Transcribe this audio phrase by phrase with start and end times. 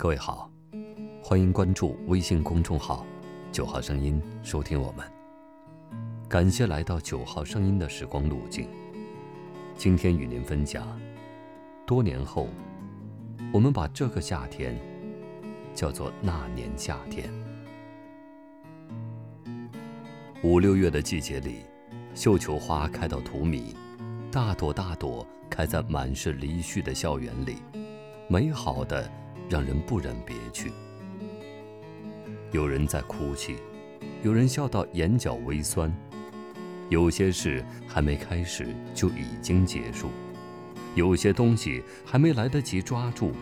[0.00, 0.50] 各位好，
[1.22, 3.04] 欢迎关注微信公众号
[3.52, 5.06] “九号声音”，收听我们。
[6.26, 8.66] 感谢来到九号声音的时光路径。
[9.76, 10.98] 今天与您分享，
[11.86, 12.48] 多年后，
[13.52, 14.74] 我们把这个夏天
[15.74, 17.30] 叫做那年夏天。
[20.42, 21.56] 五六月的季节里，
[22.14, 23.74] 绣球花开到荼蘼，
[24.32, 27.58] 大朵大朵开在满是离絮的校园里，
[28.28, 29.06] 美好的。
[29.50, 30.70] 让人不忍别去。
[32.52, 33.56] 有人在哭泣，
[34.22, 35.92] 有人笑到眼角微酸。
[36.88, 40.08] 有些事还没开始就已经结束，
[40.94, 43.32] 有些东西还没来得及抓住，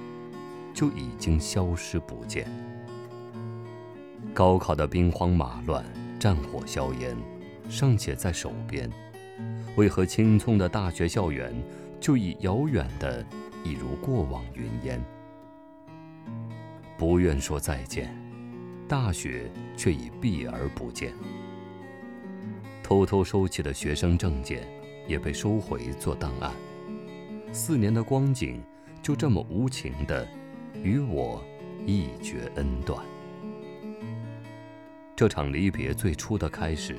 [0.72, 2.50] 就已经消失不见。
[4.32, 5.84] 高考的兵荒马乱、
[6.18, 7.14] 战火硝烟，
[7.68, 8.90] 尚且在手边，
[9.76, 11.52] 为何青葱的大学校园
[12.00, 13.24] 就已遥远的
[13.62, 15.02] 一如过往云烟？
[16.98, 18.12] 不愿说再见，
[18.88, 21.14] 大雪却已避而不见。
[22.82, 24.66] 偷偷收起的学生证件
[25.06, 26.52] 也被收回做档案。
[27.52, 28.60] 四年的光景
[29.00, 30.26] 就这么无情的
[30.82, 31.40] 与我
[31.86, 33.00] 一决恩断。
[35.14, 36.96] 这场离别最初的开始，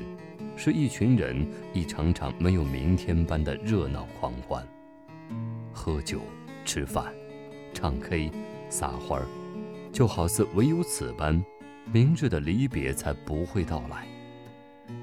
[0.55, 4.65] 是一群人一场场没有明天般的热闹狂欢，
[5.73, 6.21] 喝酒、
[6.63, 7.13] 吃饭、
[7.73, 8.31] 唱 K、
[8.69, 9.27] 撒欢儿。
[9.91, 11.43] 就好似唯有此般，
[11.91, 14.07] 明日的离别才不会到来。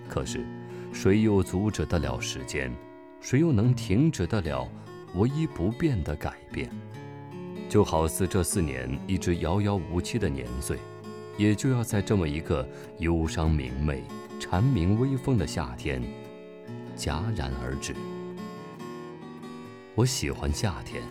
[0.08, 0.46] 可是，
[0.92, 2.72] 谁又阻止得了时间？
[3.20, 4.68] 谁又能停止得了
[5.14, 6.70] 唯一不变的改变？
[7.68, 10.78] 就好似这四年一直遥遥无期的年岁，
[11.36, 12.66] 也就要在这么一个
[12.98, 14.04] 忧伤明媚、
[14.38, 16.00] 蝉鸣微风的夏天，
[16.96, 17.94] 戛然而止。
[19.96, 21.02] 我喜欢夏天，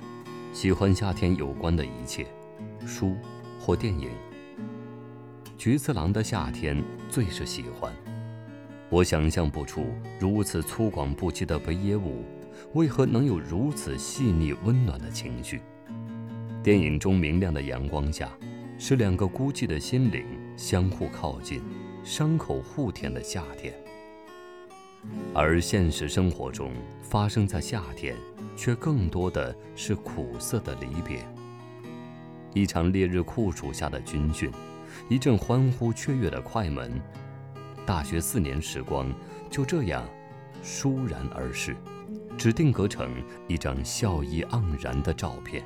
[0.54, 2.26] 喜欢夏天有关的一切，
[2.86, 3.16] 书。
[3.66, 4.12] 或电影，
[5.58, 7.92] 菊次郎的夏天最是喜欢。
[8.92, 9.88] 我想象不出
[10.20, 12.24] 如此粗犷不羁的北野武，
[12.76, 15.62] 为何能有如此细腻温暖的情绪。
[16.62, 18.30] 电影中明亮的阳光下，
[18.78, 20.24] 是两个孤寂的心灵
[20.56, 21.60] 相互靠近，
[22.04, 23.74] 伤口互舔的夏天。
[25.34, 26.72] 而现实生活中
[27.02, 28.16] 发生在夏天，
[28.56, 31.26] 却更多的是苦涩的离别。
[32.56, 34.50] 一场烈日酷暑下的军训，
[35.10, 36.90] 一阵欢呼雀跃的快门，
[37.86, 39.14] 大学四年时光
[39.52, 40.08] 就这样
[40.64, 41.76] 倏然而逝，
[42.38, 43.12] 只定格成
[43.50, 45.62] 一张笑意盎然的照片。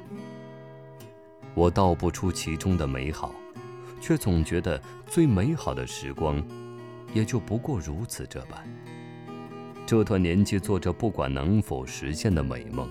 [1.53, 3.35] 我道不出其中的美好，
[4.01, 6.43] 却总觉得最美好的时光，
[7.13, 8.67] 也就不过如此这般。
[9.85, 12.89] 这段年纪做着不管能否实现的美梦，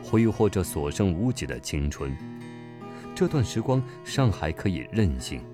[0.00, 2.16] 挥霍着所剩无几的青春。
[3.22, 5.44] 这段时光尚还可以任性，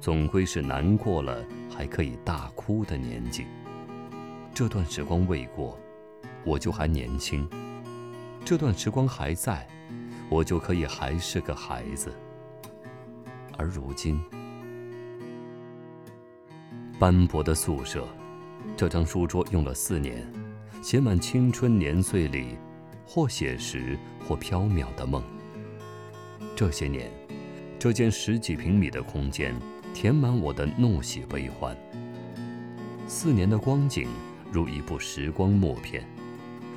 [0.00, 3.44] 总归是难过了还可以大哭的年纪。
[4.54, 5.76] 这段时光未过，
[6.44, 7.44] 我就还年轻；
[8.44, 9.66] 这段时光还在，
[10.28, 12.12] 我就可以还是个孩子。
[13.56, 14.22] 而如今，
[17.00, 18.06] 斑驳的宿舍，
[18.76, 20.24] 这张书桌用了四年，
[20.80, 22.56] 写满青春年岁里
[23.04, 25.20] 或写实或飘渺的梦。
[26.58, 27.08] 这些年，
[27.78, 29.54] 这间十几平米的空间
[29.94, 31.76] 填满我的怒喜悲欢。
[33.06, 34.08] 四年的光景
[34.50, 36.04] 如一部时光默片，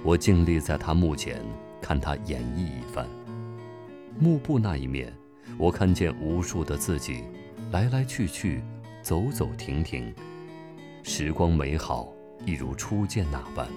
[0.03, 1.44] 我静立在他墓前，
[1.81, 3.08] 看他演绎一番。
[4.19, 5.12] 幕布那一面，
[5.58, 7.24] 我看见无数的自己，
[7.72, 8.62] 来来去去，
[9.02, 10.13] 走走停停。
[11.02, 12.13] 时光美好，
[12.46, 13.68] 一如初见那般。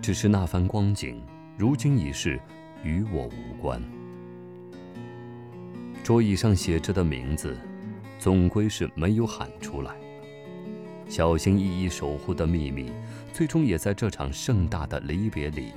[0.00, 1.22] 只是那番光景，
[1.58, 2.40] 如今已是
[2.82, 3.78] 与我无关。
[6.08, 7.54] 桌椅上写着的名字，
[8.18, 9.94] 总归是没有喊出来。
[11.06, 12.90] 小心翼翼守护的秘密，
[13.30, 15.72] 最终也在这场盛大的离别里，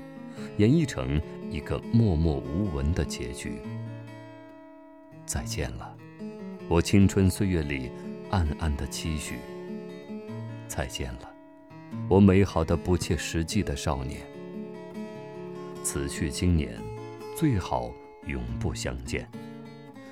[0.56, 3.56] 演绎成一个默默无闻的结局。
[5.26, 5.94] 再见了，
[6.70, 7.92] 我青春岁月里
[8.30, 9.36] 暗暗的期许。
[10.66, 11.30] 再见了，
[12.08, 14.22] 我美好的不切实际的少年。
[15.84, 16.80] 此去经年，
[17.36, 17.92] 最好
[18.28, 19.30] 永不相见。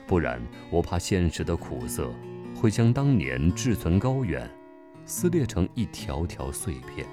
[0.09, 0.41] 不然，
[0.71, 2.11] 我怕现实的苦涩
[2.56, 4.50] 会将当年志存高远
[5.06, 7.06] 撕裂成一条条碎片。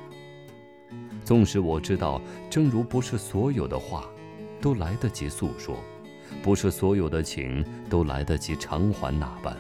[1.23, 4.09] 纵使我知道，正如不是所有的话
[4.63, 5.77] 都来得及诉说，
[6.43, 9.55] 不是所有的情都来得及偿还那般，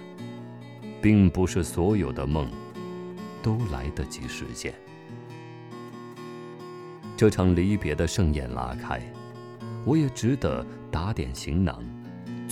[1.02, 2.50] 并不是所有的梦
[3.42, 4.72] 都来得及实现。
[7.18, 8.98] 这场离别的盛宴拉开，
[9.84, 11.84] 我也只得打点行囊。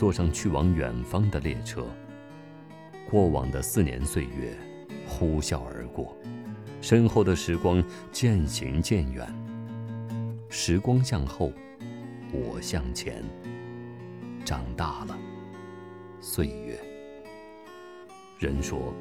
[0.04, 1.82] 坐上去往远方的列车。
[3.08, 4.54] 过往的四年岁月
[5.08, 6.14] 呼啸而过，
[6.82, 9.26] 身后的时光渐行渐远。
[10.50, 11.50] 时光向后，
[12.30, 13.24] 我向前。
[14.44, 15.18] 长大了，
[16.20, 16.78] 岁月。
[18.38, 18.92] 人说，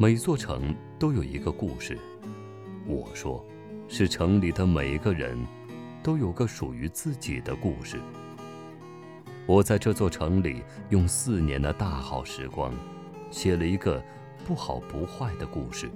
[0.00, 1.96] 每座城都有一个故事。
[2.88, 3.46] 我说，
[3.86, 5.38] 是城里的每个人，
[6.02, 8.00] 都有个属于自己的故事。
[9.46, 12.72] 我在这座城里用四年的大好时光，
[13.30, 14.00] 写了一个
[14.46, 15.90] 不好不坏的故事。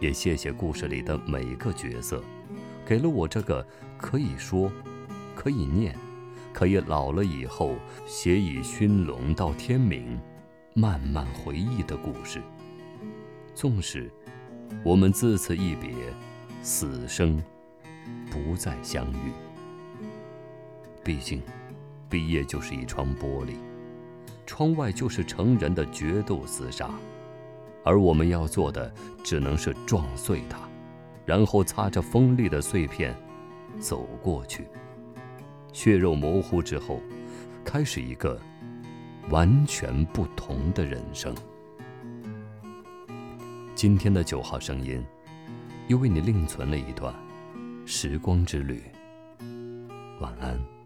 [0.00, 2.22] 也谢谢故事里的每个角色，
[2.86, 3.66] 给了我这个
[3.96, 4.70] 可以说、
[5.34, 5.96] 可以念、
[6.52, 7.74] 可以老了以后
[8.06, 10.16] 写以熏笼到天明，
[10.74, 12.40] 慢慢回忆的故事。
[13.52, 14.08] 纵使
[14.84, 15.90] 我们自此一别，
[16.62, 17.42] 死生
[18.30, 19.32] 不再相遇，
[21.02, 21.42] 毕竟。
[22.08, 23.56] 毕业就是一窗玻璃，
[24.46, 26.90] 窗外就是成人的决斗厮杀，
[27.84, 30.58] 而我们要做的只能是撞碎它，
[31.26, 33.14] 然后擦着锋利的碎片
[33.78, 34.66] 走过去。
[35.72, 37.00] 血肉模糊之后，
[37.64, 38.40] 开始一个
[39.28, 41.34] 完全不同的人生。
[43.74, 45.04] 今天的九号声音，
[45.88, 47.14] 又为你另存了一段
[47.84, 48.82] 时光之旅。
[50.20, 50.77] 晚安。